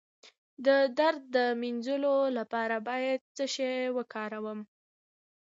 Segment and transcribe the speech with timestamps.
[0.65, 0.67] د
[0.99, 4.59] درد د مینځلو لپاره باید څه شی وکاروم؟